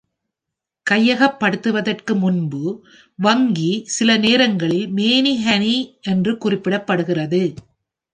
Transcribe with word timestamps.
கையகப்படுத்துவதற்கு 0.85 2.13
முன்பு, 2.19 2.61
வங்கி 3.19 3.83
சில 3.87 4.17
நேரங்களில் 4.17 4.87
மேனி 4.89 5.33
ஹன்னி 5.45 5.75
என்று 6.01 6.33
குறிப்பிடப்படுகிறது. 6.33 7.43